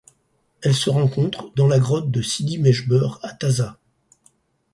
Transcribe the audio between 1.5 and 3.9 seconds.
dans la Grotte de Sidi Mejbeur à Taza.